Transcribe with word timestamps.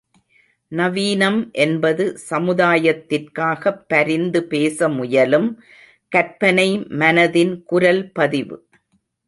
நவீனம் 0.71 1.51
என்பது 1.51 2.17
சமுதாயத்திற்காகப் 2.29 3.81
பரிந்து 3.87 4.43
பேச 4.43 4.89
முயலும் 4.89 5.49
கற்பனை 6.11 6.69
மனத்தின் 6.95 7.63
குரல் 7.63 8.11
பதிவு. 8.11 8.57